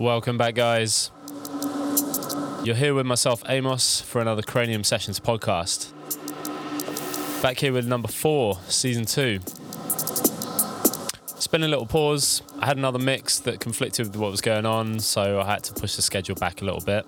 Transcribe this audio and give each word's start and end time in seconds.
Welcome 0.00 0.38
back, 0.38 0.54
guys. 0.54 1.10
You're 2.64 2.74
here 2.74 2.94
with 2.94 3.04
myself, 3.04 3.42
Amos, 3.46 4.00
for 4.00 4.22
another 4.22 4.40
Cranium 4.40 4.82
Sessions 4.82 5.20
podcast. 5.20 5.92
Back 7.42 7.58
here 7.58 7.74
with 7.74 7.86
number 7.86 8.08
four, 8.08 8.58
season 8.66 9.04
two. 9.04 9.40
It's 11.36 11.46
been 11.46 11.62
a 11.62 11.68
little 11.68 11.84
pause. 11.84 12.40
I 12.60 12.64
had 12.64 12.78
another 12.78 12.98
mix 12.98 13.40
that 13.40 13.60
conflicted 13.60 14.06
with 14.06 14.16
what 14.16 14.30
was 14.30 14.40
going 14.40 14.64
on, 14.64 15.00
so 15.00 15.38
I 15.38 15.44
had 15.44 15.64
to 15.64 15.74
push 15.74 15.96
the 15.96 16.02
schedule 16.02 16.34
back 16.34 16.62
a 16.62 16.64
little 16.64 16.80
bit. 16.80 17.04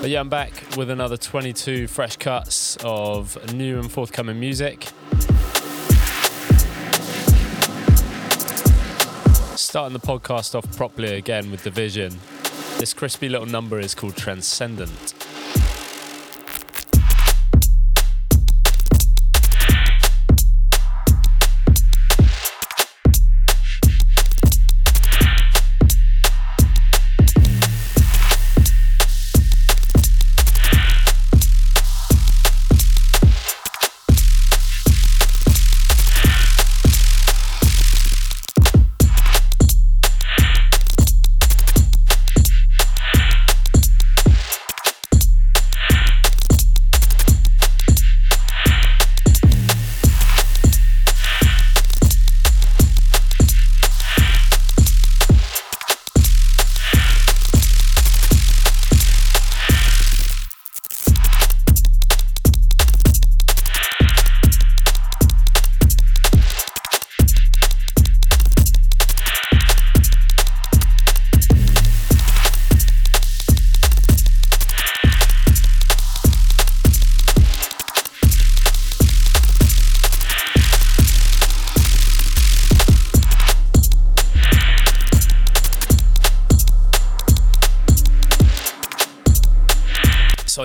But 0.00 0.10
yeah, 0.10 0.18
I'm 0.18 0.28
back 0.28 0.50
with 0.76 0.90
another 0.90 1.16
22 1.16 1.86
fresh 1.86 2.16
cuts 2.16 2.76
of 2.82 3.54
new 3.54 3.78
and 3.78 3.90
forthcoming 3.90 4.40
music. 4.40 4.88
Starting 9.74 9.92
the 9.92 10.06
podcast 10.06 10.54
off 10.54 10.76
properly 10.76 11.16
again 11.16 11.50
with 11.50 11.64
Division. 11.64 12.16
This 12.78 12.94
crispy 12.94 13.28
little 13.28 13.44
number 13.44 13.80
is 13.80 13.92
called 13.92 14.14
Transcendent. 14.14 15.23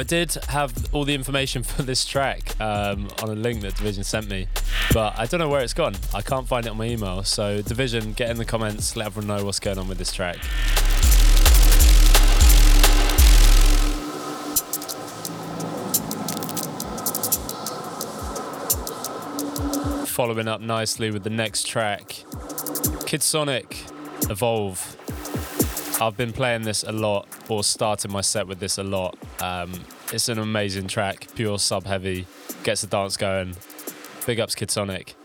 Did 0.09 0.33
have 0.49 0.73
all 0.91 1.05
the 1.05 1.13
information 1.13 1.61
for 1.71 1.83
this 1.83 2.03
track 2.03 2.59
um, 2.59 3.07
on 3.21 3.29
a 3.29 3.35
link 3.35 3.61
that 3.61 3.75
Division 3.75 4.03
sent 4.03 4.27
me, 4.27 4.47
but 4.91 5.17
I 5.17 5.27
don't 5.27 5.39
know 5.39 5.47
where 5.47 5.61
it's 5.61 5.75
gone. 5.75 5.95
I 6.15 6.21
can't 6.21 6.47
find 6.47 6.65
it 6.65 6.69
on 6.69 6.77
my 6.77 6.85
email. 6.85 7.23
So, 7.23 7.61
Division, 7.61 8.13
get 8.13 8.31
in 8.31 8.37
the 8.37 8.45
comments, 8.45 8.95
let 8.95 9.05
everyone 9.05 9.27
know 9.27 9.45
what's 9.45 9.59
going 9.59 9.77
on 9.77 9.87
with 9.87 9.99
this 9.99 10.11
track. 10.11 10.37
Following 20.07 20.47
up 20.47 20.59
nicely 20.59 21.11
with 21.11 21.23
the 21.23 21.29
next 21.29 21.67
track 21.67 22.25
Kid 23.05 23.21
Sonic 23.21 23.85
Evolve. 24.29 24.97
I've 26.01 26.17
been 26.17 26.33
playing 26.33 26.63
this 26.63 26.83
a 26.83 26.91
lot, 26.91 27.27
or 27.47 27.63
starting 27.63 28.11
my 28.11 28.21
set 28.21 28.47
with 28.47 28.59
this 28.59 28.77
a 28.77 28.83
lot. 28.83 29.17
Um, 29.39 29.71
it's 30.11 30.29
an 30.29 30.39
amazing 30.39 30.87
track, 30.87 31.27
pure 31.35 31.59
sub 31.59 31.85
heavy, 31.85 32.25
gets 32.63 32.81
the 32.81 32.87
dance 32.87 33.17
going. 33.17 33.55
Big 34.25 34.39
ups, 34.39 34.55
Kid 34.55 34.71
Sonic. 34.71 35.15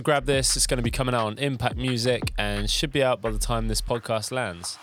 To 0.00 0.02
grab 0.02 0.24
this, 0.24 0.56
it's 0.56 0.66
going 0.66 0.78
to 0.78 0.82
be 0.82 0.90
coming 0.90 1.14
out 1.14 1.26
on 1.26 1.38
Impact 1.38 1.76
Music 1.76 2.32
and 2.38 2.70
should 2.70 2.90
be 2.90 3.02
out 3.02 3.20
by 3.20 3.30
the 3.30 3.38
time 3.38 3.68
this 3.68 3.82
podcast 3.82 4.32
lands. 4.32 4.78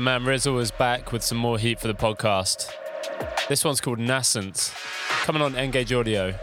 Man 0.00 0.24
Rizzle 0.24 0.60
is 0.60 0.72
back 0.72 1.12
with 1.12 1.22
some 1.22 1.38
more 1.38 1.58
heat 1.58 1.78
for 1.78 1.86
the 1.86 1.94
podcast. 1.94 2.70
This 3.48 3.64
one's 3.64 3.80
called 3.80 4.00
Nascent, 4.00 4.72
coming 5.22 5.40
on 5.40 5.54
Engage 5.54 5.92
Audio. 5.92 6.34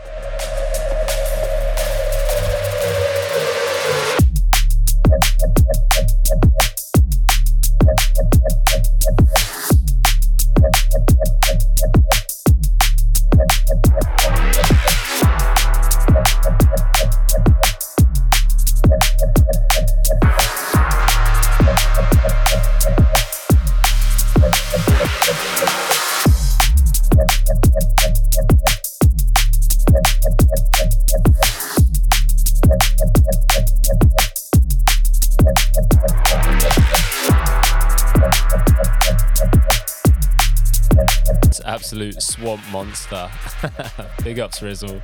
Absolute 42.04 42.22
swamp 42.22 42.62
monster. 42.72 43.30
Big 44.24 44.40
ups, 44.40 44.62
Rizzle. 44.62 45.02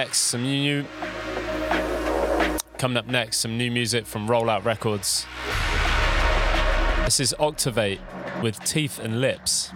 Next, 0.00 0.18
some 0.18 0.42
new. 0.42 0.82
Coming 2.78 2.96
up 2.96 3.06
next, 3.06 3.36
some 3.36 3.58
new 3.58 3.70
music 3.70 4.06
from 4.06 4.26
Rollout 4.28 4.64
Records. 4.64 5.26
This 7.04 7.20
is 7.20 7.34
Octavate 7.38 8.00
with 8.42 8.64
Teeth 8.64 8.98
and 8.98 9.20
Lips. 9.20 9.70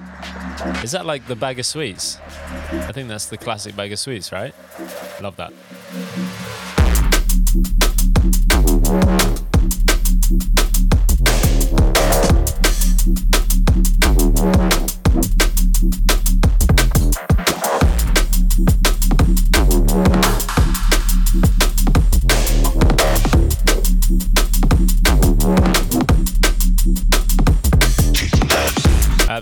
Is 0.83 0.93
that 0.93 1.05
like 1.05 1.27
the 1.27 1.37
bag 1.37 1.59
of 1.59 1.67
sweets? 1.67 2.17
I 2.71 2.93
think 2.93 3.09
that's 3.09 3.27
the 3.27 3.37
classic 3.37 3.77
bag 3.77 3.93
of 3.93 3.99
sweets, 3.99 4.33
right? 4.33 4.55
Love 5.21 5.37
that. 5.37 5.53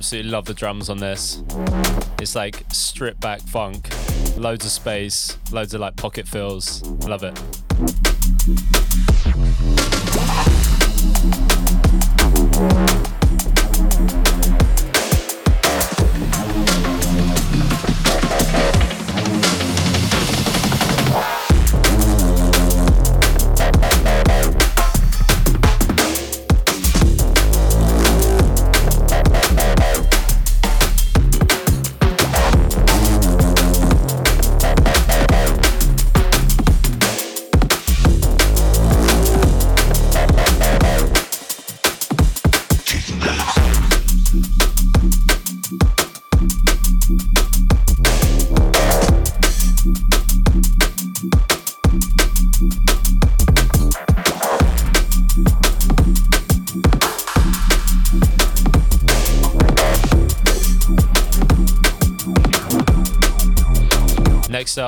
Absolutely 0.02 0.32
love 0.32 0.46
the 0.46 0.54
drums 0.54 0.90
on 0.90 0.99
this. 0.99 1.44
It's 2.19 2.34
like 2.34 2.64
stripped 2.72 3.20
back 3.20 3.40
funk, 3.40 3.88
loads 4.37 4.64
of 4.64 4.72
space, 4.72 5.38
loads 5.52 5.75
of 5.75 5.81
like 5.81 5.94
pocket 5.94 6.26
fills. 6.26 6.82
Love 7.06 7.22
it. 7.22 7.38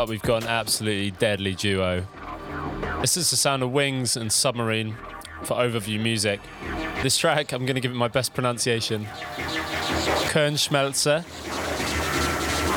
Up, 0.05 0.11
we've 0.11 0.21
got 0.21 0.43
an 0.43 0.49
absolutely 0.51 1.11
deadly 1.13 1.55
duo. 1.55 2.07
This 3.01 3.17
is 3.17 3.31
the 3.31 3.37
sound 3.37 3.63
of 3.63 3.73
Wings 3.73 4.19
and 4.19 4.31
Submarine 4.31 4.97
for 5.45 5.55
overview 5.55 5.99
music. 5.99 6.41
This 7.03 7.17
track, 7.17 7.53
I'm 7.53 7.65
going 7.65 7.77
to 7.77 7.81
give 7.81 7.91
it 7.91 7.95
my 7.95 8.09
best 8.09 8.35
pronunciation 8.35 9.07
Kernschmelze, 10.31 11.25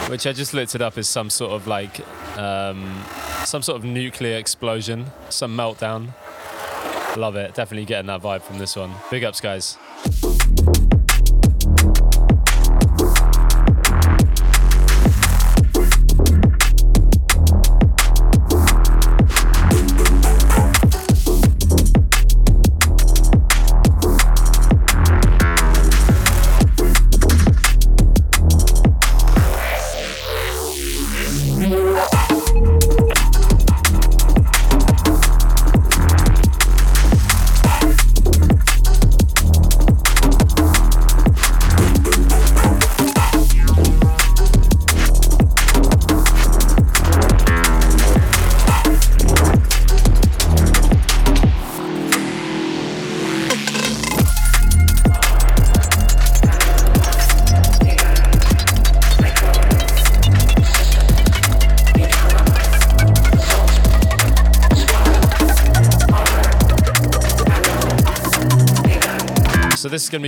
which 0.10 0.26
I 0.26 0.32
just 0.32 0.54
looked 0.54 0.74
it 0.74 0.82
up 0.82 0.98
as 0.98 1.10
some 1.10 1.30
sort 1.30 1.52
of 1.52 1.68
like, 1.68 2.00
um, 2.38 3.04
some 3.44 3.62
sort 3.62 3.78
of 3.78 3.84
nuclear 3.84 4.38
explosion, 4.38 5.08
some 5.30 5.56
meltdown. 5.58 6.14
Love 7.18 7.36
it. 7.36 7.54
Definitely 7.56 7.86
getting 7.86 8.08
that 8.08 8.22
vibe 8.22 8.42
from 8.42 8.58
this 8.58 8.78
one. 8.78 8.94
Big 9.12 9.26
ups, 9.26 9.42
guys. 9.42 9.78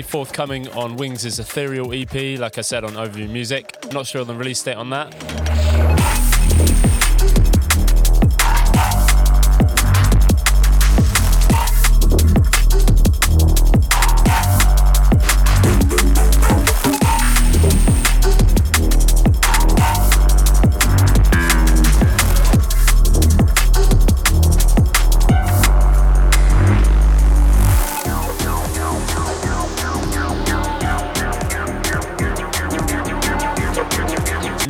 Forthcoming 0.10 0.68
on 0.70 0.96
Wings' 0.96 1.24
is 1.24 1.38
Ethereal 1.38 1.94
EP, 1.94 2.40
like 2.40 2.58
I 2.58 2.62
said 2.62 2.84
on 2.84 2.94
Overview 2.94 3.30
Music. 3.30 3.76
Not 3.94 4.08
sure 4.08 4.22
on 4.22 4.28
the 4.28 4.34
release 4.34 4.62
date 4.64 4.76
on 4.76 4.90
that. 4.90 5.39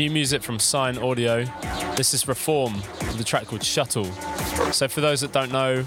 Music 0.08 0.42
from 0.42 0.60
Sign 0.60 0.98
Audio. 1.00 1.44
This 1.98 2.14
is 2.14 2.28
Reform, 2.28 2.76
the 3.18 3.24
track 3.24 3.48
called 3.48 3.64
Shuttle. 3.64 4.06
So, 4.72 4.88
for 4.88 5.02
those 5.02 5.20
that 5.22 5.34
don't 5.34 5.52
know, 5.52 5.78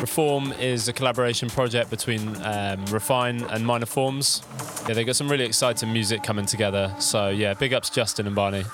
Reform 0.00 0.52
is 0.54 0.88
a 0.88 0.92
collaboration 0.92 1.48
project 1.48 1.90
between 1.90 2.34
um, 2.42 2.84
Refine 2.86 3.42
and 3.44 3.64
Minor 3.64 3.86
Forms. 3.86 4.42
Yeah, 4.88 4.94
they 4.94 5.04
got 5.04 5.14
some 5.14 5.28
really 5.28 5.44
exciting 5.44 5.92
music 5.92 6.22
coming 6.22 6.46
together. 6.46 6.92
So, 6.98 7.28
yeah, 7.28 7.54
big 7.54 7.72
ups 7.72 7.90
Justin 7.90 8.26
and 8.26 8.34
Barney. 8.34 8.64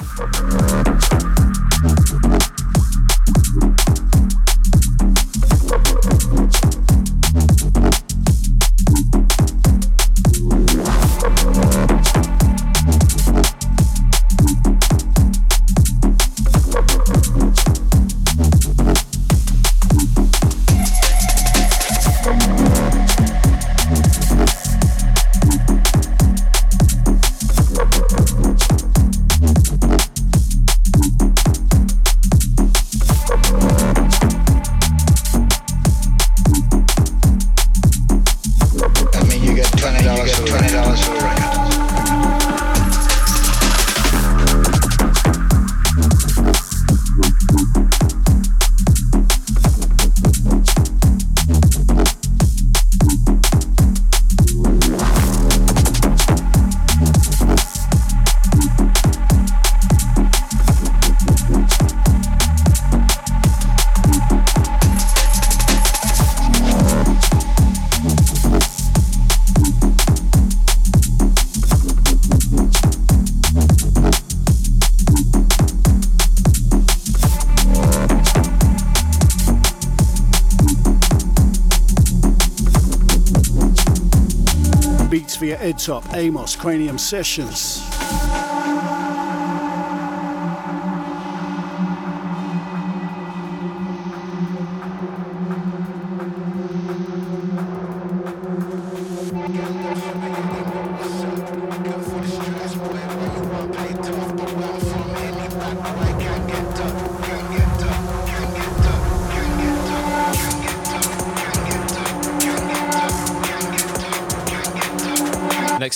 Top 85.79 86.05
Amos 86.15 86.57
Cranium 86.57 86.99
Sessions. 86.99 88.46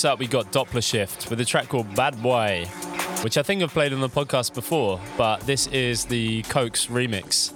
Next 0.01 0.13
up, 0.13 0.19
we 0.19 0.29
got 0.29 0.51
Doppler 0.51 0.83
Shift 0.83 1.29
with 1.29 1.43
a 1.43 1.45
track 1.45 1.69
called 1.69 1.95
Bad 1.95 2.23
Boy, 2.23 2.65
which 3.21 3.37
I 3.37 3.43
think 3.43 3.63
I've 3.63 3.71
played 3.71 3.93
on 3.93 4.01
the 4.01 4.09
podcast 4.09 4.55
before, 4.55 4.99
but 5.19 5.41
this 5.41 5.67
is 5.67 6.07
the 6.07 6.41
Cokes 6.45 6.87
remix. 6.87 7.53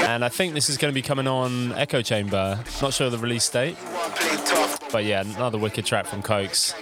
And 0.00 0.22
I 0.22 0.28
think 0.28 0.52
this 0.52 0.68
is 0.68 0.76
going 0.76 0.92
to 0.92 0.94
be 0.94 1.00
coming 1.00 1.26
on 1.26 1.72
Echo 1.72 2.02
Chamber. 2.02 2.62
Not 2.82 2.92
sure 2.92 3.08
the 3.08 3.16
release 3.16 3.48
date. 3.48 3.78
But 4.92 5.06
yeah, 5.06 5.22
another 5.22 5.56
wicked 5.56 5.86
track 5.86 6.04
from 6.04 6.20
Cokes. 6.20 6.74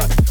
Another 0.00 0.27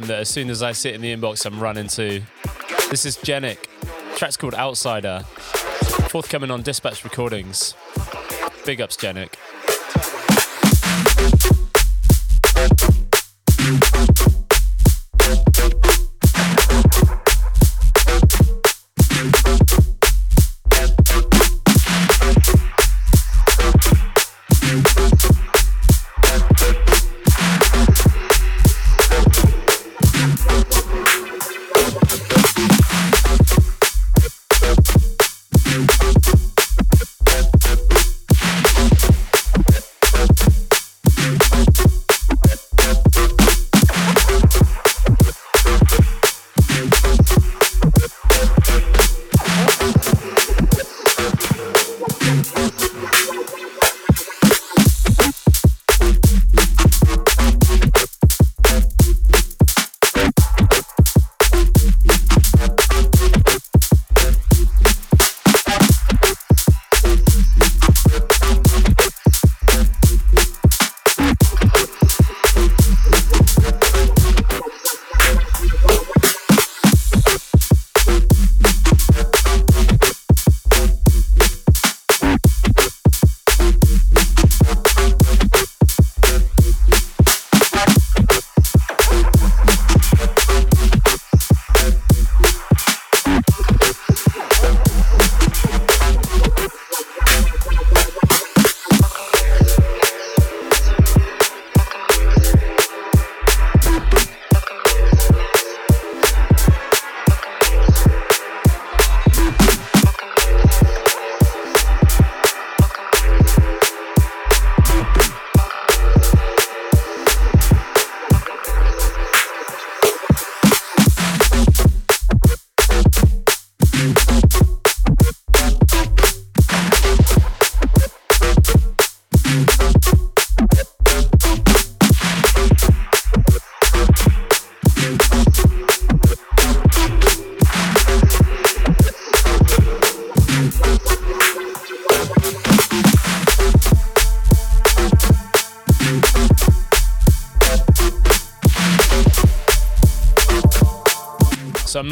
name 0.00 0.08
that 0.08 0.20
as 0.20 0.28
soon 0.28 0.50
as 0.50 0.62
I 0.62 0.72
sit 0.72 0.94
in 0.94 1.00
the 1.00 1.14
inbox, 1.14 1.46
I'm 1.46 1.58
running 1.58 1.88
to. 1.88 2.20
This 2.90 3.06
is 3.06 3.16
Genic. 3.16 3.68
track's 4.16 4.36
called 4.36 4.54
Outsider. 4.54 5.20
Forthcoming 6.10 6.50
on 6.50 6.60
Dispatch 6.62 7.02
Recordings. 7.02 7.74
Big 8.66 8.80
ups, 8.82 8.96
Genic. 8.96 9.38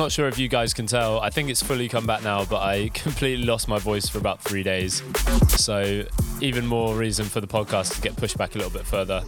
Not 0.04 0.12
sure 0.12 0.28
if 0.28 0.38
you 0.38 0.48
guys 0.48 0.74
can 0.74 0.86
tell. 0.86 1.18
I 1.20 1.30
think 1.30 1.48
it's 1.48 1.62
fully 1.62 1.88
come 1.88 2.06
back 2.06 2.22
now, 2.22 2.44
but 2.44 2.60
I 2.60 2.90
completely 2.92 3.46
lost 3.46 3.68
my 3.68 3.78
voice 3.78 4.06
for 4.06 4.18
about 4.18 4.38
three 4.38 4.62
days. 4.62 5.02
So, 5.48 6.04
even 6.42 6.66
more 6.66 6.94
reason 6.94 7.24
for 7.24 7.40
the 7.40 7.46
podcast 7.46 7.94
to 7.94 8.02
get 8.02 8.14
pushed 8.14 8.36
back 8.36 8.54
a 8.54 8.58
little 8.58 8.70
bit 8.70 8.84
further. 8.84 9.22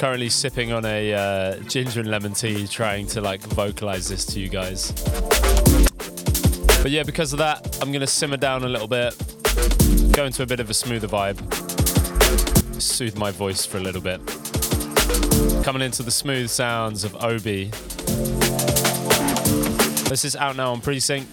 Currently 0.00 0.28
sipping 0.28 0.72
on 0.72 0.84
a 0.84 1.14
uh, 1.14 1.56
ginger 1.68 2.00
and 2.00 2.10
lemon 2.10 2.32
tea, 2.32 2.66
trying 2.66 3.06
to 3.08 3.20
like 3.20 3.40
vocalize 3.42 4.08
this 4.08 4.26
to 4.26 4.40
you 4.40 4.48
guys. 4.48 4.90
But 6.82 6.90
yeah, 6.90 7.04
because 7.04 7.32
of 7.32 7.38
that, 7.38 7.78
I'm 7.80 7.92
gonna 7.92 8.08
simmer 8.08 8.38
down 8.38 8.64
a 8.64 8.68
little 8.68 8.88
bit, 8.88 9.14
go 10.10 10.24
into 10.24 10.42
a 10.42 10.46
bit 10.46 10.58
of 10.58 10.68
a 10.68 10.74
smoother 10.74 11.06
vibe, 11.06 11.38
soothe 12.82 13.16
my 13.16 13.30
voice 13.30 13.64
for 13.64 13.76
a 13.78 13.82
little 13.82 14.02
bit. 14.02 14.20
Coming 15.62 15.82
into 15.82 16.02
the 16.02 16.10
smooth 16.10 16.50
sounds 16.50 17.04
of 17.04 17.14
Obi. 17.22 17.70
This 20.08 20.24
is 20.24 20.36
out 20.36 20.54
now 20.56 20.72
on 20.72 20.80
Precinct, 20.80 21.28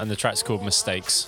and 0.00 0.10
the 0.10 0.16
track's 0.16 0.42
called 0.42 0.62
Mistakes. 0.62 1.26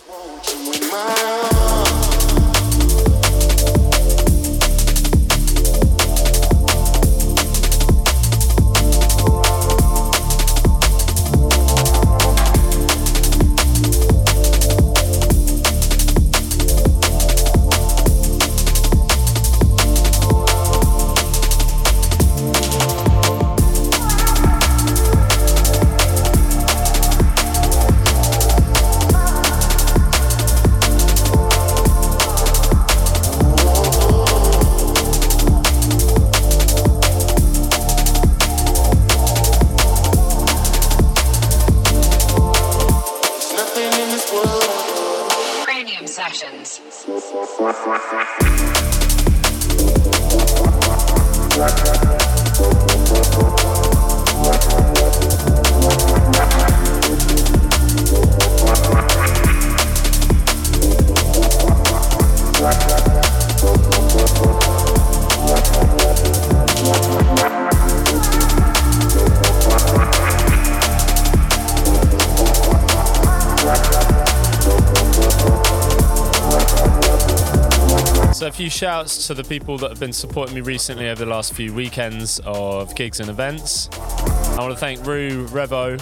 Shouts 78.80 79.26
to 79.26 79.34
the 79.34 79.44
people 79.44 79.76
that 79.76 79.90
have 79.90 80.00
been 80.00 80.10
supporting 80.10 80.54
me 80.54 80.62
recently 80.62 81.10
over 81.10 81.22
the 81.22 81.30
last 81.30 81.52
few 81.52 81.70
weekends 81.74 82.40
of 82.46 82.94
gigs 82.94 83.20
and 83.20 83.28
events. 83.28 83.90
I 83.92 84.56
want 84.60 84.72
to 84.72 84.80
thank 84.80 85.04
Rue 85.04 85.46
Revo, 85.48 86.00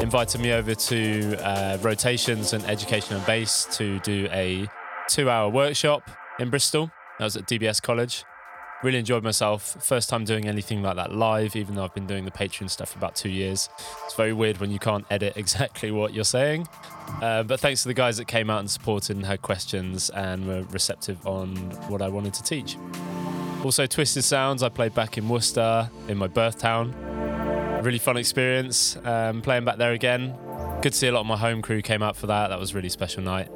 invited 0.00 0.40
me 0.40 0.52
over 0.52 0.76
to 0.76 1.36
uh, 1.44 1.78
Rotations 1.80 2.52
and 2.52 2.64
Education 2.66 3.16
and 3.16 3.26
Bass 3.26 3.66
to 3.76 3.98
do 3.98 4.28
a 4.30 4.68
two 5.08 5.28
hour 5.28 5.50
workshop 5.50 6.08
in 6.38 6.50
Bristol. 6.50 6.92
That 7.18 7.24
was 7.24 7.36
at 7.36 7.46
DBS 7.46 7.82
College. 7.82 8.24
Really 8.84 8.98
enjoyed 8.98 9.24
myself. 9.24 9.84
First 9.84 10.08
time 10.08 10.24
doing 10.24 10.46
anything 10.46 10.82
like 10.82 10.94
that 10.94 11.12
live, 11.12 11.56
even 11.56 11.74
though 11.74 11.82
I've 11.82 11.94
been 11.94 12.06
doing 12.06 12.24
the 12.24 12.30
Patreon 12.30 12.70
stuff 12.70 12.90
for 12.92 12.98
about 12.98 13.16
two 13.16 13.28
years. 13.28 13.68
It's 14.04 14.14
very 14.14 14.32
weird 14.32 14.58
when 14.58 14.70
you 14.70 14.78
can't 14.78 15.04
edit 15.10 15.32
exactly 15.36 15.90
what 15.90 16.14
you're 16.14 16.22
saying. 16.22 16.68
Uh, 17.22 17.42
but 17.42 17.60
thanks 17.60 17.82
to 17.82 17.88
the 17.88 17.94
guys 17.94 18.16
that 18.16 18.26
came 18.26 18.48
out 18.50 18.60
and 18.60 18.70
supported 18.70 19.16
and 19.16 19.26
had 19.26 19.42
questions 19.42 20.10
and 20.10 20.46
were 20.46 20.62
receptive 20.70 21.26
on 21.26 21.56
what 21.88 22.02
I 22.02 22.08
wanted 22.08 22.34
to 22.34 22.42
teach. 22.42 22.76
Also, 23.64 23.86
Twisted 23.86 24.24
Sounds, 24.24 24.62
I 24.62 24.70
played 24.70 24.94
back 24.94 25.18
in 25.18 25.28
Worcester, 25.28 25.90
in 26.08 26.16
my 26.16 26.28
birth 26.28 26.58
town. 26.58 26.94
Really 27.82 27.98
fun 27.98 28.16
experience 28.16 28.96
um, 29.04 29.42
playing 29.42 29.64
back 29.64 29.76
there 29.76 29.92
again. 29.92 30.34
Good 30.80 30.92
to 30.92 30.98
see 30.98 31.08
a 31.08 31.12
lot 31.12 31.20
of 31.20 31.26
my 31.26 31.36
home 31.36 31.60
crew 31.60 31.82
came 31.82 32.02
out 32.02 32.16
for 32.16 32.26
that. 32.26 32.48
That 32.48 32.58
was 32.58 32.72
a 32.72 32.74
really 32.74 32.88
special 32.88 33.22
night. 33.22 33.48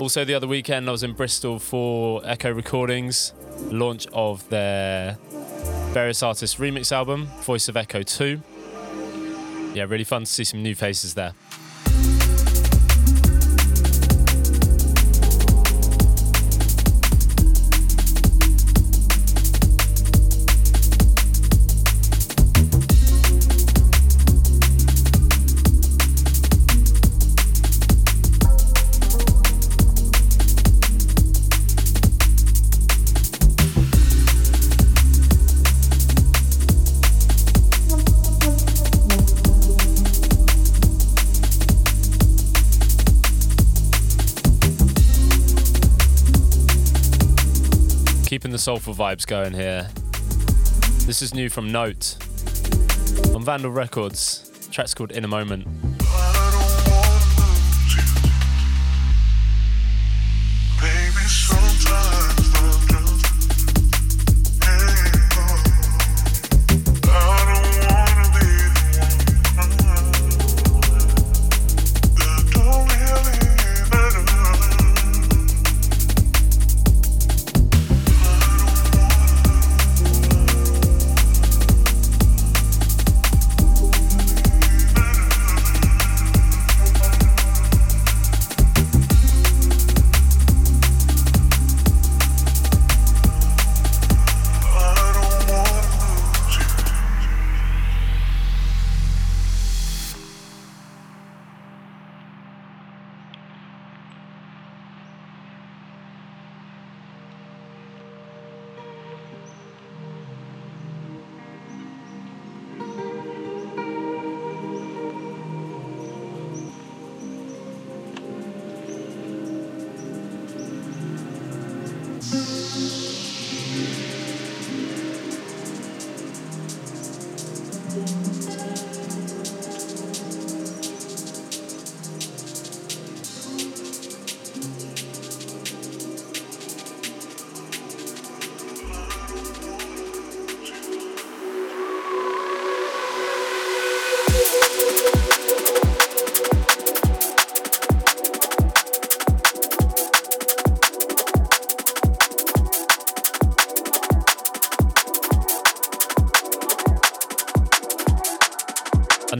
Also, 0.00 0.22
the 0.24 0.34
other 0.34 0.46
weekend, 0.46 0.86
I 0.86 0.92
was 0.92 1.02
in 1.02 1.14
Bristol 1.14 1.58
for 1.58 2.20
Echo 2.26 2.52
Recordings, 2.52 3.32
launch 3.70 4.06
of 4.12 4.46
their 4.50 5.16
various 5.92 6.22
artists 6.22 6.56
remix 6.56 6.92
album, 6.92 7.26
Voice 7.42 7.68
of 7.68 7.76
Echo 7.76 8.02
2. 8.02 8.38
Yeah, 9.74 9.86
really 9.88 10.04
fun 10.04 10.22
to 10.22 10.30
see 10.30 10.44
some 10.44 10.62
new 10.62 10.76
faces 10.76 11.14
there. 11.14 11.34
The 48.54 48.58
soulful 48.58 48.94
vibes 48.94 49.26
going 49.26 49.52
here. 49.52 49.90
This 51.08 51.22
is 51.22 51.34
new 51.34 51.50
from 51.50 51.72
Note 51.72 52.16
on 53.34 53.44
Vandal 53.44 53.72
Records. 53.72 54.48
The 54.66 54.70
track's 54.70 54.94
called 54.94 55.10
In 55.10 55.24
a 55.24 55.28
Moment. 55.28 55.66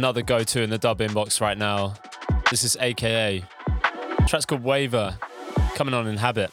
Another 0.04 0.20
go 0.20 0.44
to 0.44 0.60
in 0.60 0.68
the 0.68 0.76
dub 0.76 0.98
inbox 0.98 1.40
right 1.40 1.56
now. 1.56 1.94
This 2.50 2.62
is 2.62 2.76
AKA. 2.78 3.42
The 4.18 4.24
track's 4.26 4.44
called 4.44 4.62
Waver, 4.62 5.18
coming 5.76 5.94
on 5.94 6.06
in 6.06 6.18
Habit. 6.18 6.50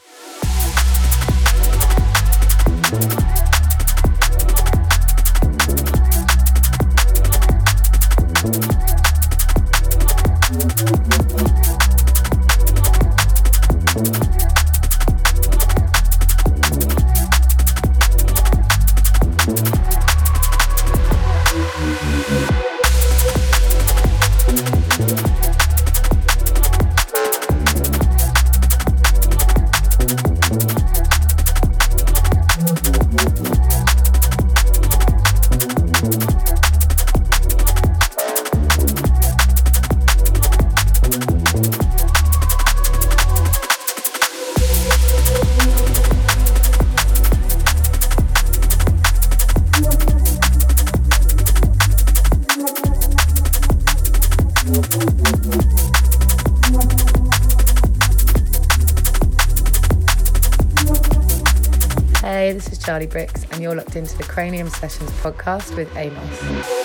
Charlie 62.92 63.06
Bricks, 63.06 63.46
and 63.52 63.62
you're 63.62 63.74
locked 63.74 63.96
into 63.96 64.18
the 64.18 64.24
Cranium 64.24 64.68
Sessions 64.68 65.08
podcast 65.22 65.74
with 65.78 65.88
Amos. 65.96 66.81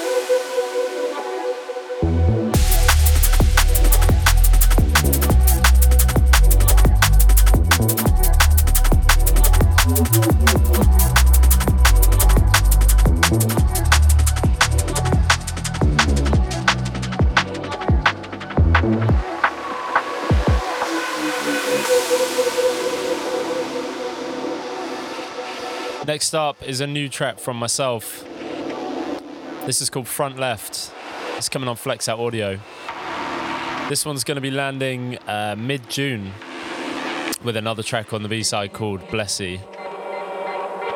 Next 26.17 26.33
up 26.33 26.67
is 26.67 26.81
a 26.81 26.87
new 26.87 27.09
track 27.09 27.37
from 27.37 27.57
myself. 27.57 28.25
This 29.67 29.83
is 29.83 29.91
called 29.91 30.07
Front 30.07 30.39
Left. 30.39 30.91
It's 31.35 31.47
coming 31.47 31.69
on 31.69 31.75
Flexout 31.75 32.17
Audio. 32.17 32.59
This 33.87 34.03
one's 34.03 34.23
going 34.23 34.37
to 34.37 34.41
be 34.41 34.49
landing 34.49 35.19
uh, 35.27 35.55
mid 35.55 35.87
June 35.91 36.31
with 37.43 37.55
another 37.55 37.83
track 37.83 38.13
on 38.13 38.23
the 38.23 38.29
B 38.29 38.41
side 38.41 38.73
called 38.73 39.01
Blessy. 39.09 39.59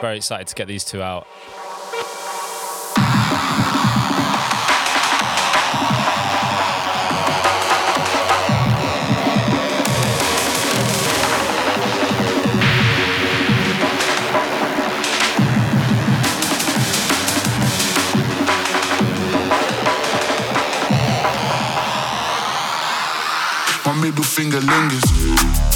Very 0.01 0.17
excited 0.17 0.47
to 0.47 0.55
get 0.55 0.67
these 0.67 0.84
two 0.84 1.03
out. 1.03 1.27
Middle 24.59 25.70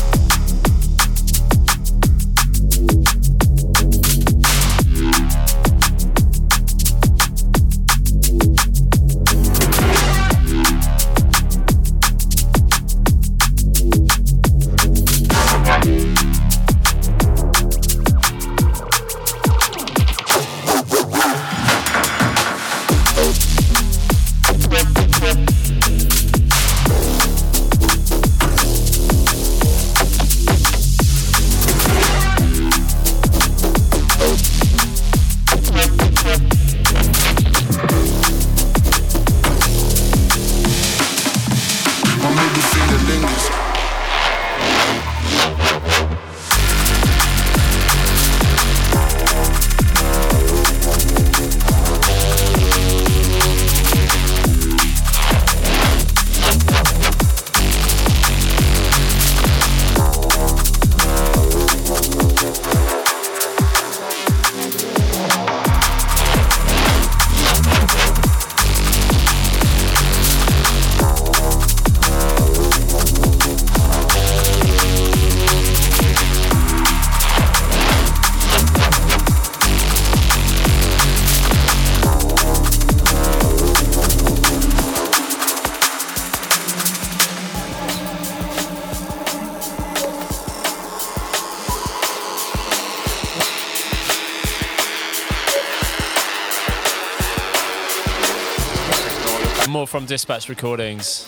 from 100.06 100.10
Dispatch 100.10 100.50
Recordings. 100.50 101.28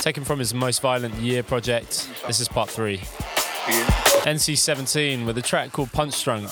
Taken 0.00 0.24
from 0.24 0.38
his 0.38 0.54
Most 0.54 0.80
Violent 0.80 1.14
Year 1.16 1.42
project. 1.42 2.08
This 2.26 2.40
is 2.40 2.48
part 2.48 2.70
three. 2.70 2.98
NC 4.24 4.56
17 4.56 5.26
with 5.26 5.36
a 5.36 5.42
track 5.42 5.70
called 5.72 5.92
Punch 5.92 6.24
Drunk. 6.24 6.48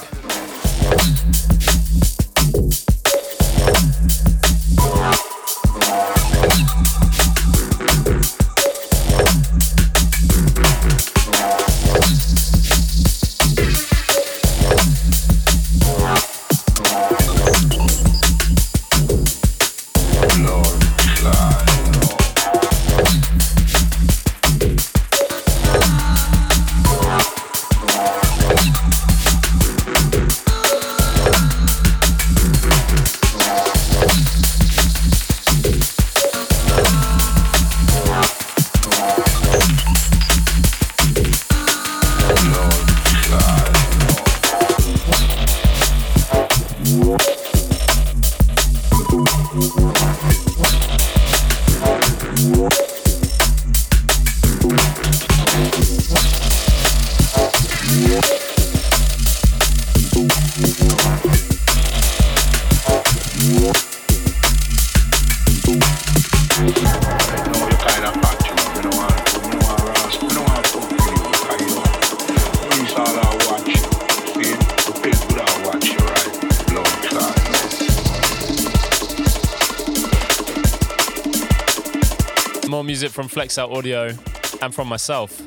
Out 83.56 83.70
Audio 83.70 84.12
and 84.60 84.74
from 84.74 84.88
myself. 84.88 85.38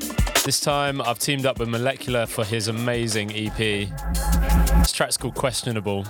This 0.44 0.58
time 0.58 1.00
I've 1.00 1.18
teamed 1.18 1.46
up 1.46 1.58
with 1.60 1.68
Molecular 1.68 2.26
for 2.26 2.44
his 2.44 2.66
amazing 2.66 3.30
EP. 3.30 3.56
This 3.56 4.90
track's 4.90 5.16
called 5.16 5.34
Questionable. 5.34 6.04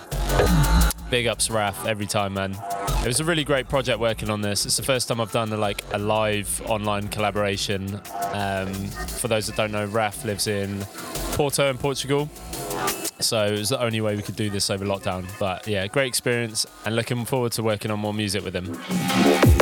Big 1.10 1.26
ups 1.26 1.50
Raf 1.50 1.84
every 1.84 2.06
time, 2.06 2.32
man. 2.34 2.56
It 3.02 3.06
was 3.06 3.20
a 3.20 3.24
really 3.24 3.44
great 3.44 3.68
project 3.68 3.98
working 3.98 4.30
on 4.30 4.40
this. 4.40 4.64
It's 4.64 4.78
the 4.78 4.82
first 4.82 5.08
time 5.08 5.20
I've 5.20 5.32
done 5.32 5.52
a, 5.52 5.56
like 5.56 5.84
a 5.92 5.98
live 5.98 6.62
online 6.66 7.08
collaboration. 7.08 8.00
Um, 8.32 8.72
for 9.18 9.28
those 9.28 9.48
that 9.48 9.56
don't 9.56 9.72
know, 9.72 9.84
Raf 9.84 10.24
lives 10.24 10.46
in 10.46 10.86
Porto 11.32 11.68
in 11.68 11.76
Portugal. 11.76 12.30
So 13.18 13.44
it 13.44 13.58
was 13.58 13.68
the 13.68 13.82
only 13.82 14.00
way 14.00 14.16
we 14.16 14.22
could 14.22 14.36
do 14.36 14.48
this 14.48 14.70
over 14.70 14.84
lockdown. 14.84 15.26
But 15.38 15.66
yeah, 15.66 15.86
great 15.88 16.06
experience 16.06 16.64
and 16.86 16.96
looking 16.96 17.24
forward 17.24 17.52
to 17.52 17.62
working 17.62 17.90
on 17.90 17.98
more 17.98 18.14
music 18.14 18.44
with 18.44 18.54
him. 18.54 19.61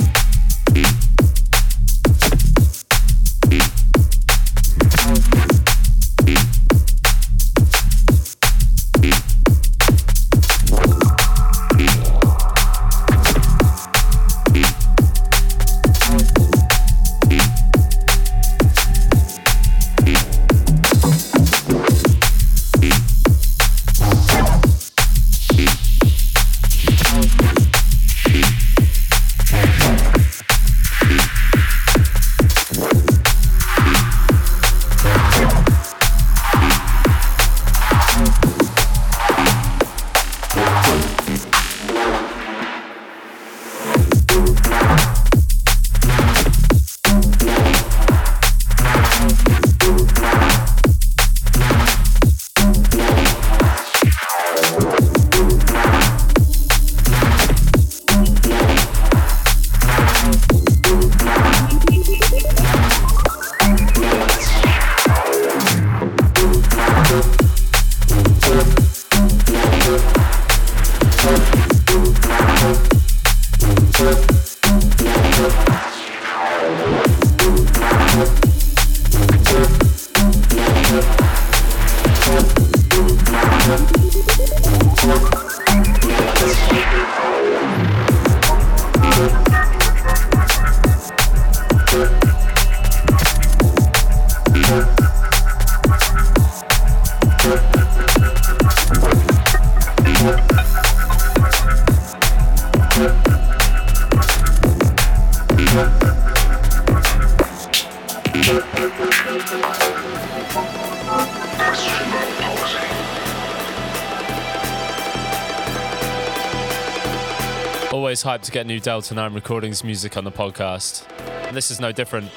Always 117.92 118.22
hyped 118.22 118.42
to 118.42 118.52
get 118.52 118.68
new 118.68 118.78
Delta 118.78 119.14
9 119.14 119.34
recordings 119.34 119.82
music 119.82 120.16
on 120.16 120.22
the 120.22 120.30
podcast. 120.30 121.04
And 121.48 121.56
this 121.56 121.72
is 121.72 121.80
no 121.80 121.90
different. 121.90 122.30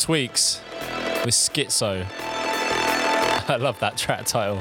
Tweaks 0.00 0.60
with 1.24 1.32
Schizo. 1.32 2.04
I 3.48 3.56
love 3.60 3.78
that 3.78 3.96
track 3.96 4.26
title. 4.26 4.60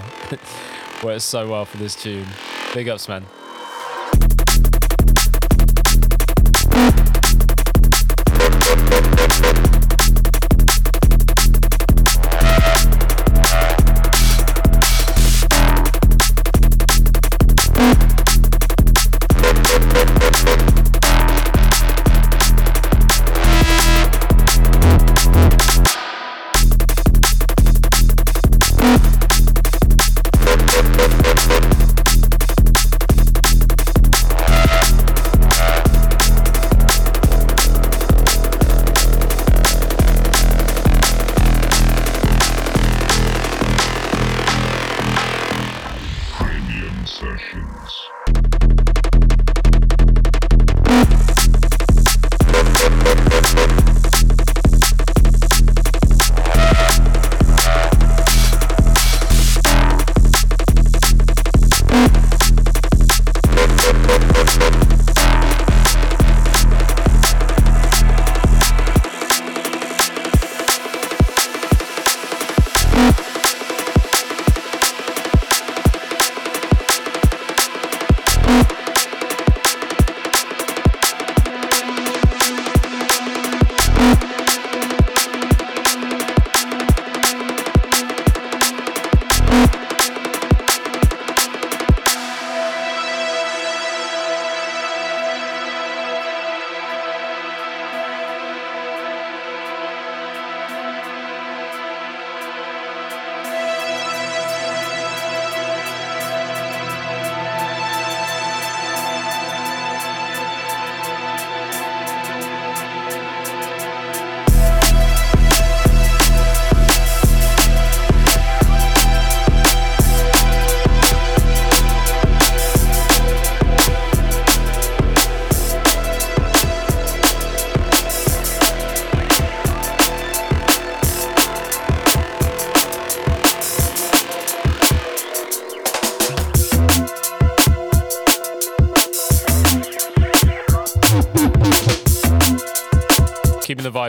Works 1.03 1.23
so 1.23 1.49
well 1.49 1.65
for 1.65 1.77
this 1.77 1.95
tune. 1.95 2.27
Big 2.75 2.89
ups, 2.89 3.09
man. 3.09 3.25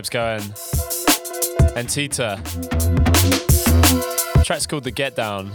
Vibes 0.02 0.10
going. 0.10 0.42
And 1.76 1.88
Tita. 1.88 2.40
track's 4.44 4.66
called 4.66 4.84
The 4.84 4.90
Get 4.90 5.16
Down. 5.16 5.50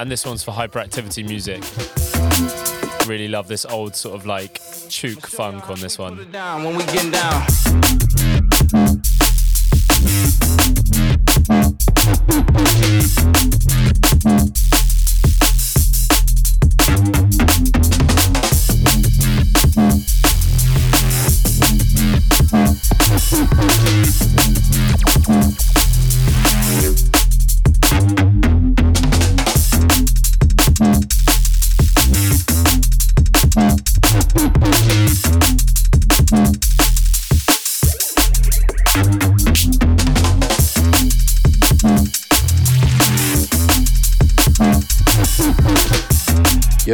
And 0.00 0.10
this 0.10 0.24
one's 0.24 0.42
for 0.42 0.52
hyperactivity 0.52 1.26
music. 1.26 1.62
Really 3.08 3.28
love 3.28 3.48
this 3.48 3.64
old 3.64 3.96
sort 3.96 4.14
of 4.14 4.26
like 4.26 4.60
chook 4.88 5.26
funk 5.26 5.70
on 5.70 5.80
this 5.80 5.98
one. 5.98 6.30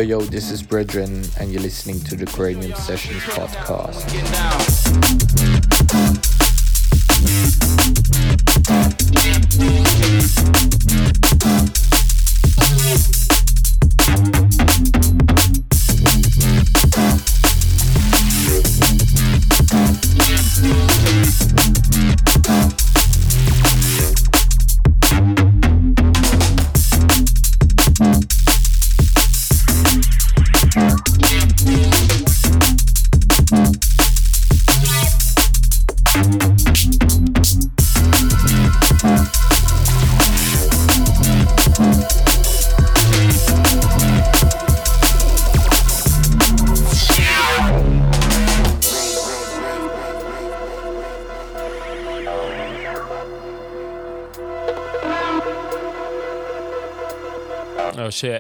Yo, 0.05 0.21
this 0.21 0.51
is 0.51 0.63
Brethren, 0.63 1.23
and 1.41 1.51
you're 1.51 1.63
listening 1.63 1.99
to 2.01 2.15
the 2.15 2.27
Cranium 2.27 2.75
Sessions 2.75 3.23
podcast. 3.23 4.05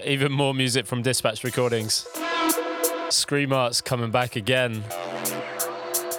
Even 0.06 0.32
more 0.32 0.52
music 0.52 0.86
from 0.86 1.00
Dispatch 1.00 1.42
Recordings. 1.44 2.06
Scream 3.08 3.54
Arts 3.54 3.80
coming 3.80 4.10
back 4.10 4.36
again. 4.36 4.84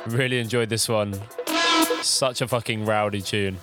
Really 0.08 0.40
enjoyed 0.40 0.70
this 0.70 0.90
one. 0.90 1.14
Such 2.02 2.42
a 2.42 2.48
fucking 2.48 2.86
rowdy 2.86 3.22
tune. 3.22 3.58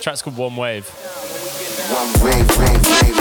track's 0.00 0.22
called 0.22 0.36
One 0.36 0.56
Wave. 0.56 0.88
One 0.88 2.12
wave, 2.24 2.48
wave, 2.58 2.84
wave, 3.02 3.20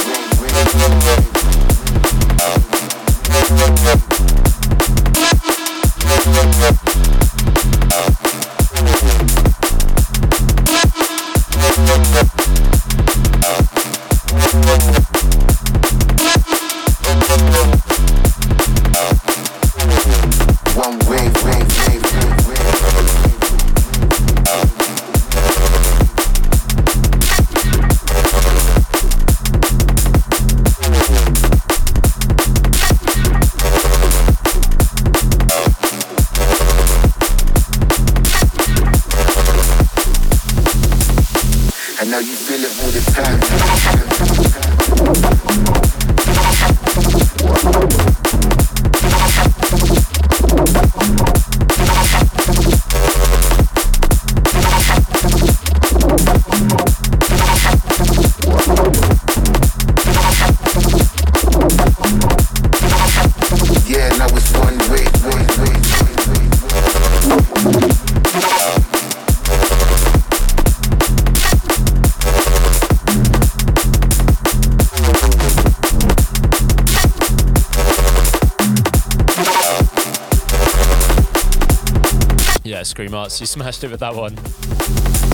Arts. 83.29 83.39
You 83.39 83.45
smashed 83.45 83.83
it 83.83 83.91
with 83.91 83.99
that 83.99 84.15
one. 84.15 84.35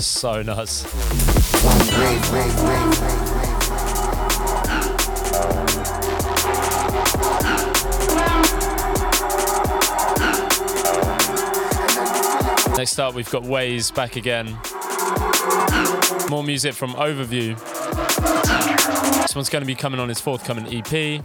So 0.02 0.42
nuts. 0.42 0.84
Next 12.76 12.98
up, 12.98 13.14
we've 13.14 13.30
got 13.30 13.44
Ways 13.44 13.90
back 13.90 14.16
again. 14.16 14.58
More 16.28 16.44
music 16.44 16.74
from 16.74 16.92
Overview. 16.92 17.56
This 19.22 19.34
one's 19.34 19.48
going 19.48 19.62
to 19.62 19.66
be 19.66 19.74
coming 19.74 20.00
on 20.00 20.10
his 20.10 20.20
forthcoming 20.20 20.66
EP. 20.66 20.84
The 20.90 21.24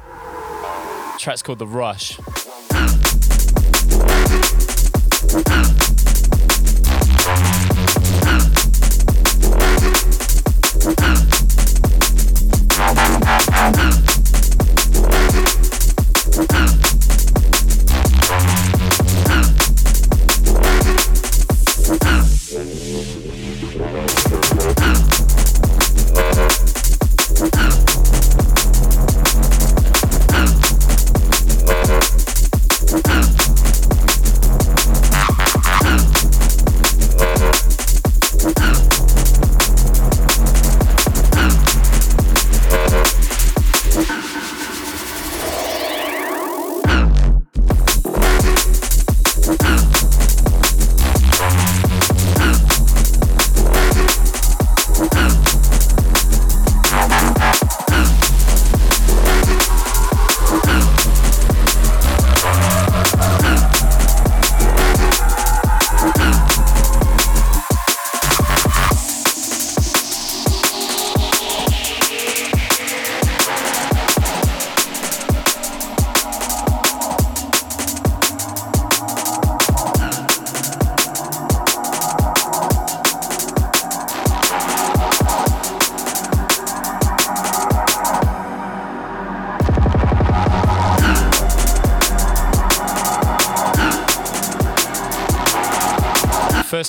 track's 1.20 1.44
called 1.44 1.60
The 1.60 1.68
Rush. 1.68 2.18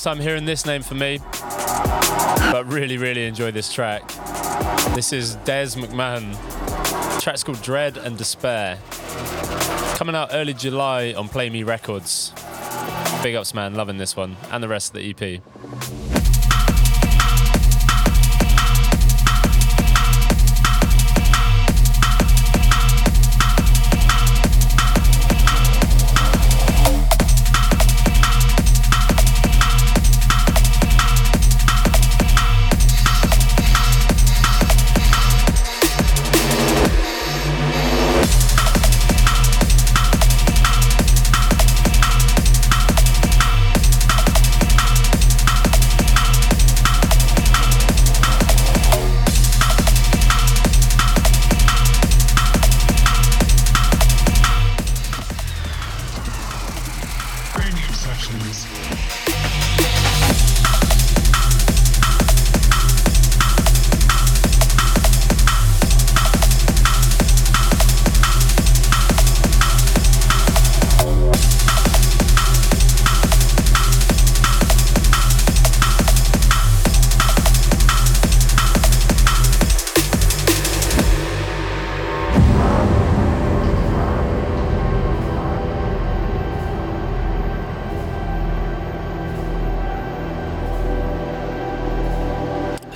First 0.02 0.16
time 0.16 0.20
hearing 0.20 0.46
this 0.46 0.66
name 0.66 0.82
for 0.82 0.94
me, 0.96 1.20
but 2.50 2.64
really, 2.66 2.98
really 2.98 3.24
enjoy 3.24 3.52
this 3.52 3.72
track. 3.72 4.02
This 4.96 5.12
is 5.12 5.36
Des 5.44 5.76
McMahon. 5.76 6.32
The 7.14 7.20
track's 7.20 7.44
called 7.44 7.62
Dread 7.62 7.96
and 7.98 8.18
Despair. 8.18 8.80
Coming 9.94 10.16
out 10.16 10.30
early 10.32 10.54
July 10.54 11.12
on 11.12 11.28
Play 11.28 11.50
Me 11.50 11.62
Records. 11.62 12.32
Big 13.22 13.36
ups, 13.36 13.54
man. 13.54 13.76
Loving 13.76 13.98
this 13.98 14.16
one 14.16 14.36
and 14.50 14.60
the 14.60 14.66
rest 14.66 14.92
of 14.92 15.00
the 15.00 15.08
EP. 15.08 15.40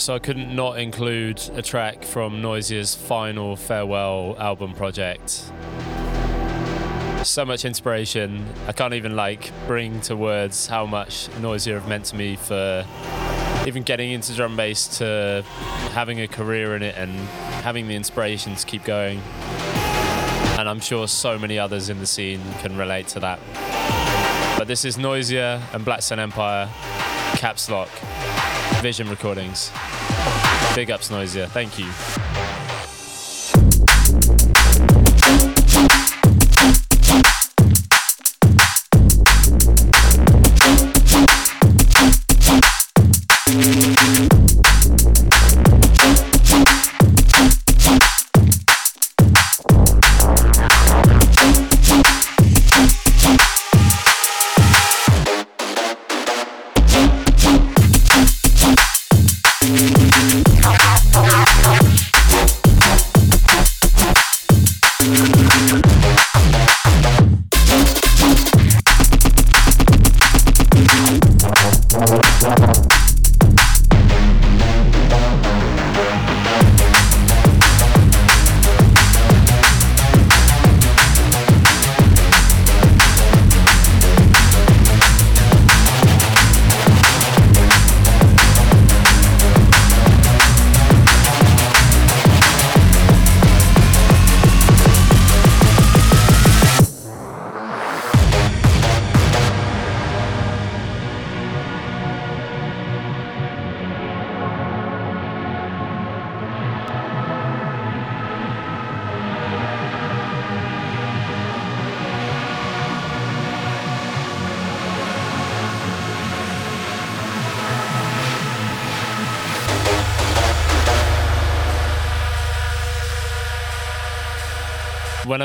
So 0.06 0.14
I 0.14 0.20
couldn't 0.20 0.54
not 0.54 0.78
include 0.78 1.42
a 1.54 1.62
track 1.62 2.04
from 2.04 2.40
Noisia's 2.40 2.94
final 2.94 3.56
farewell 3.56 4.36
album 4.38 4.72
project. 4.72 5.50
So 7.24 7.44
much 7.44 7.64
inspiration. 7.64 8.46
I 8.68 8.72
can't 8.72 8.94
even 8.94 9.16
like 9.16 9.50
bring 9.66 10.00
to 10.02 10.14
words 10.14 10.68
how 10.68 10.86
much 10.86 11.26
Noisia 11.40 11.72
have 11.72 11.88
meant 11.88 12.04
to 12.04 12.14
me 12.14 12.36
for 12.36 12.86
even 13.66 13.82
getting 13.82 14.12
into 14.12 14.32
drum 14.32 14.56
bass 14.56 14.98
to 14.98 15.42
having 15.90 16.20
a 16.20 16.28
career 16.28 16.76
in 16.76 16.84
it 16.84 16.94
and 16.96 17.10
having 17.64 17.88
the 17.88 17.96
inspiration 17.96 18.54
to 18.54 18.64
keep 18.64 18.84
going. 18.84 19.18
And 20.56 20.68
I'm 20.68 20.78
sure 20.78 21.08
so 21.08 21.36
many 21.36 21.58
others 21.58 21.88
in 21.88 21.98
the 21.98 22.06
scene 22.06 22.42
can 22.60 22.76
relate 22.76 23.08
to 23.08 23.18
that. 23.18 23.40
But 24.56 24.68
this 24.68 24.84
is 24.84 24.98
Noisia 24.98 25.60
and 25.74 25.84
Black 25.84 26.02
Sun 26.02 26.20
Empire, 26.20 26.70
Caps 27.38 27.68
Lock, 27.68 27.88
Vision 28.82 29.10
Recordings. 29.10 29.72
Big 30.76 30.90
ups, 30.90 31.08
Noisia. 31.08 31.48
Thank 31.48 31.78
you. 31.78 32.25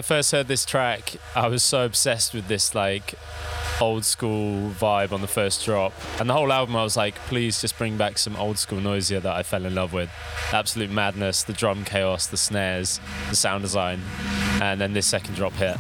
I 0.01 0.03
first 0.03 0.31
heard 0.31 0.47
this 0.47 0.65
track, 0.65 1.13
I 1.35 1.47
was 1.47 1.61
so 1.61 1.85
obsessed 1.85 2.33
with 2.33 2.47
this 2.47 2.73
like 2.73 3.13
old 3.79 4.03
school 4.03 4.71
vibe 4.71 5.11
on 5.11 5.21
the 5.21 5.27
first 5.27 5.63
drop. 5.63 5.93
And 6.19 6.27
the 6.27 6.33
whole 6.33 6.51
album, 6.51 6.75
I 6.75 6.81
was 6.81 6.97
like, 6.97 7.13
please 7.27 7.61
just 7.61 7.77
bring 7.77 7.97
back 7.97 8.17
some 8.17 8.35
old 8.35 8.57
school 8.57 8.79
Noisia 8.79 9.21
that 9.21 9.35
I 9.35 9.43
fell 9.43 9.63
in 9.63 9.75
love 9.75 9.93
with. 9.93 10.09
Absolute 10.51 10.89
madness, 10.89 11.43
the 11.43 11.53
drum 11.53 11.85
chaos, 11.85 12.25
the 12.25 12.37
snares, 12.37 12.99
the 13.29 13.35
sound 13.35 13.61
design. 13.61 14.01
And 14.59 14.81
then 14.81 14.93
this 14.93 15.05
second 15.05 15.35
drop 15.35 15.53
hit. 15.53 15.77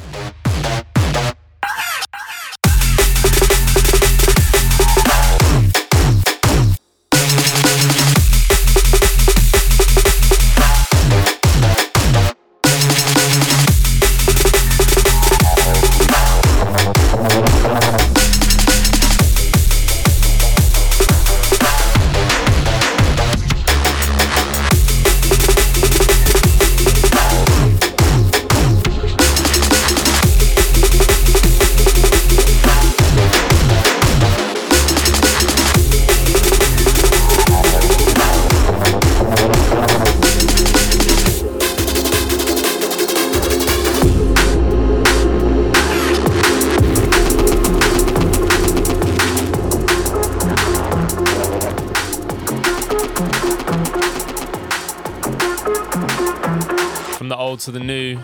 To 57.61 57.71
the 57.71 57.79
new, 57.79 58.17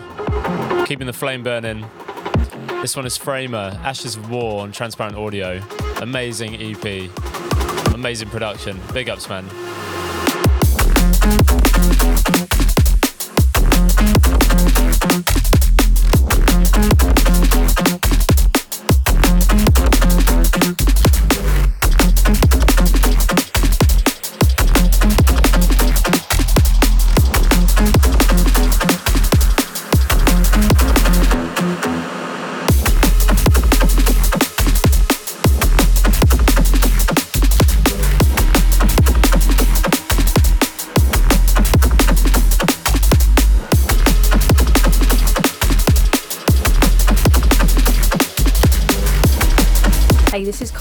keeping 0.84 1.06
the 1.06 1.12
flame 1.12 1.44
burning. 1.44 1.86
This 2.82 2.96
one 2.96 3.06
is 3.06 3.16
Framer, 3.16 3.78
Ashes 3.84 4.16
of 4.16 4.30
War 4.30 4.62
on 4.62 4.72
Transparent 4.72 5.16
Audio. 5.16 5.62
Amazing 6.00 6.56
EP. 6.56 7.08
Amazing 7.94 8.30
production. 8.30 8.80
Big 8.92 9.08
ups, 9.08 9.28
man. 9.28 9.44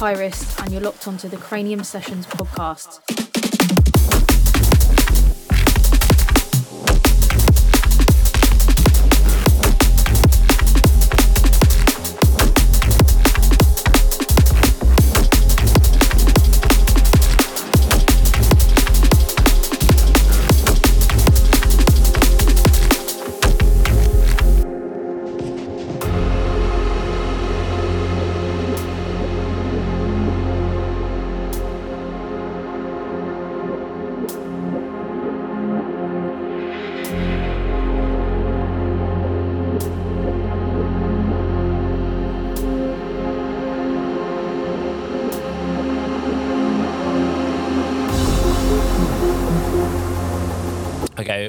And 0.08 0.72
you're 0.72 0.82
locked 0.82 1.06
onto 1.06 1.28
the 1.28 1.36
Cranium 1.36 1.84
Sessions 1.84 2.26
podcast. 2.28 3.07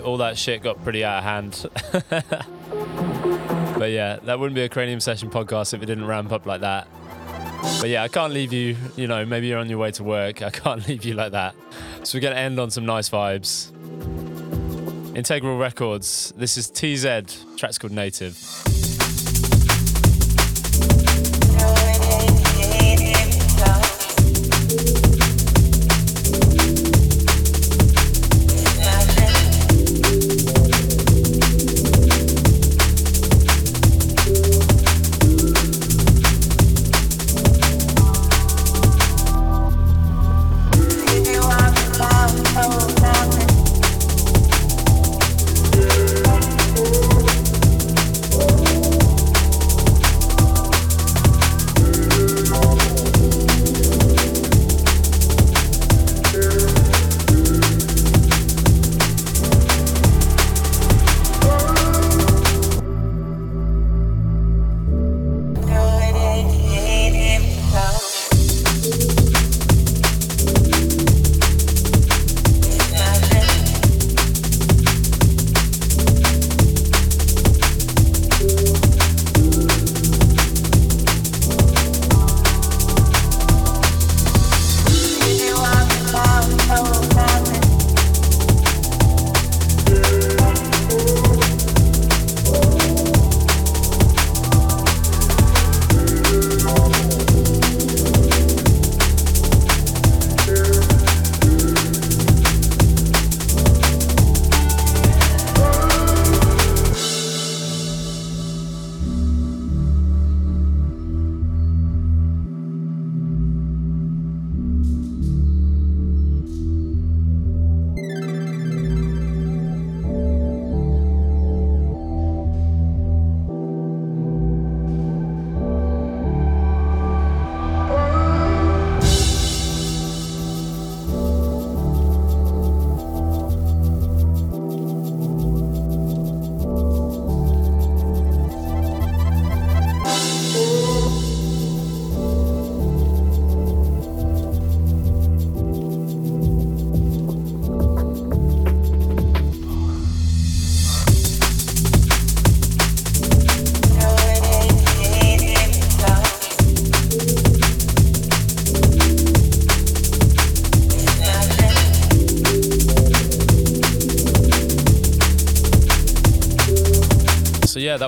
All 0.01 0.19
that 0.19 0.39
shit 0.39 0.63
got 0.63 0.83
pretty 0.83 1.05
out 1.05 1.19
of 1.19 1.25
hand. 1.25 1.67
but 3.79 3.91
yeah, 3.91 4.19
that 4.25 4.39
wouldn't 4.39 4.55
be 4.55 4.63
a 4.63 4.69
Cranium 4.69 5.01
Session 5.01 5.31
podcast 5.31 5.75
if 5.75 5.83
it 5.83 5.87
didn't 5.87 6.07
ramp 6.07 6.33
up 6.33 6.47
like 6.47 6.61
that. 6.61 6.89
But 7.81 7.89
yeah, 7.91 8.03
I 8.03 8.09
can't 8.09 8.33
leave 8.33 8.53
you, 8.53 8.77
you 8.97 9.07
know, 9.07 9.25
maybe 9.25 9.49
you're 9.49 9.59
on 9.59 9.69
your 9.69 9.79
way 9.79 9.91
to 9.93 10.05
work. 10.05 10.43
I 10.43 10.51
can't 10.51 10.87
leave 10.89 11.05
you 11.05 11.15
like 11.15 11.33
that. 11.33 11.55
So 12.03 12.17
we're 12.17 12.23
going 12.23 12.35
to 12.35 12.41
end 12.41 12.59
on 12.59 12.71
some 12.71 12.87
nice 12.87 13.09
vibes. 13.09 13.73
Integral 15.17 15.59
Records. 15.59 16.33
This 16.37 16.57
is 16.57 16.71
TZ. 16.71 17.45
Track's 17.57 17.79
called 17.79 17.93
Native. 17.93 18.68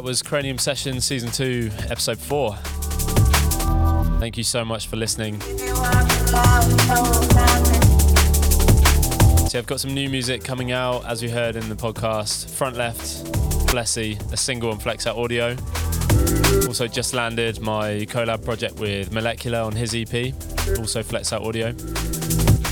That 0.01 0.07
was 0.07 0.22
Cranium 0.22 0.57
Session 0.57 0.98
Season 1.03 1.30
2, 1.30 1.70
Episode 1.90 2.18
4. 2.18 2.57
Thank 4.18 4.38
you 4.38 4.44
so 4.44 4.64
much 4.64 4.86
for 4.86 4.96
listening. 4.96 5.38
See, 5.42 5.68
I've 9.59 9.66
got 9.66 9.78
some 9.78 9.92
new 9.92 10.09
music 10.09 10.42
coming 10.42 10.72
out, 10.72 11.05
as 11.05 11.22
you 11.22 11.28
heard 11.28 11.55
in 11.55 11.68
the 11.68 11.74
podcast. 11.74 12.48
Front 12.48 12.78
Left, 12.78 12.98
Blessy, 13.66 14.18
a 14.32 14.38
single 14.38 14.70
on 14.70 14.78
Flexout 14.78 15.18
Audio. 15.18 15.55
Also, 16.66 16.86
just 16.86 17.12
landed 17.12 17.61
my 17.61 18.07
collab 18.09 18.42
project 18.42 18.80
with 18.80 19.12
Molecular 19.12 19.59
on 19.59 19.72
his 19.72 19.94
EP, 19.94 20.32
also 20.78 21.03
Flexout 21.03 21.44
Audio. 21.44 21.74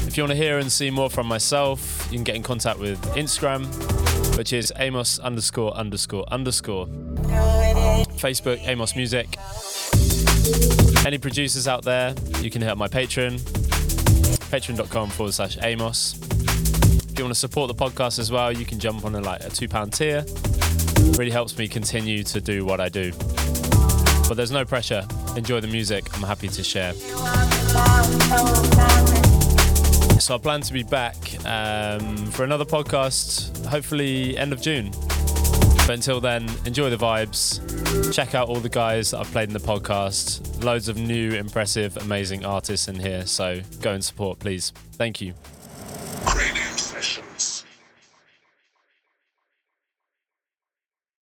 If 0.07 0.17
you 0.17 0.23
want 0.23 0.31
to 0.31 0.35
hear 0.35 0.61
and 0.61 0.73
see 0.73 0.89
more 0.89 1.11
from 1.11 1.27
myself, 1.27 2.09
you 2.11 2.17
can 2.17 2.25
get 2.25 2.37
in 2.37 2.43
contact 2.43 2.79
with 2.79 2.99
Instagram, 3.09 3.67
which 4.39 4.55
is 4.55 4.73
Amos 4.79 5.19
underscore 5.19 5.75
underscore 5.75 6.25
underscore. 6.33 6.89
Facebook, 8.19 8.67
Amos 8.67 8.97
Music. 8.97 9.37
Any 11.07 11.19
producers 11.19 11.69
out 11.69 11.85
there, 11.85 12.15
you 12.41 12.51
can 12.51 12.63
hit 12.63 12.77
my 12.77 12.89
Patreon, 12.89 13.39
patreon.com 14.51 15.11
forward 15.11 15.33
slash 15.33 15.59
Amos. 15.63 16.19
If 16.21 17.19
you 17.19 17.25
want 17.25 17.35
to 17.35 17.41
support 17.41 17.69
the 17.69 17.75
podcast 17.75 18.19
as 18.19 18.31
well, 18.31 18.53
you 18.53 18.65
can 18.65 18.79
jump 18.79 19.05
on 19.05 19.15
a 19.15 19.21
like 19.21 19.45
a 19.45 19.51
two 19.51 19.69
pound 19.69 19.93
tier. 19.93 20.25
Really 21.17 21.31
helps 21.31 21.57
me 21.57 21.69
continue 21.69 22.23
to 22.25 22.41
do 22.41 22.65
what 22.65 22.81
I 22.81 22.89
do. 22.89 23.13
But 24.29 24.35
there's 24.37 24.51
no 24.53 24.65
pressure. 24.65 25.07
Enjoy 25.37 25.61
the 25.61 25.69
music. 25.69 26.15
I'm 26.17 26.23
happy 26.23 26.49
to 26.49 26.63
share. 26.63 26.93
So 30.21 30.35
I 30.35 30.39
plan 30.39 30.61
to 30.61 30.73
be 30.73 30.83
back 30.83 31.17
um, 31.47 32.27
for 32.27 32.45
another 32.45 32.65
podcast, 32.65 33.65
hopefully 33.67 34.37
end 34.37 34.53
of 34.53 34.61
June. 34.61 34.93
But 35.89 35.95
until 35.95 36.21
then, 36.21 36.47
enjoy 36.67 36.91
the 36.91 36.99
vibes. 36.99 38.13
Check 38.15 38.35
out 38.35 38.51
all 38.51 38.61
the 38.61 38.69
guys 38.69 39.13
that 39.13 39.21
I've 39.21 39.31
played 39.33 39.49
in 39.49 39.55
the 39.55 39.59
podcast. 39.59 40.63
Loads 40.63 40.91
of 40.91 40.99
new, 40.99 41.31
impressive, 41.31 41.97
amazing 41.97 42.45
artists 42.45 42.89
in 42.89 42.97
here. 42.97 43.25
So 43.25 43.63
go 43.81 43.93
and 43.95 44.05
support, 44.05 44.39
please. 44.39 44.75
Thank 44.93 45.23
you. 45.23 45.33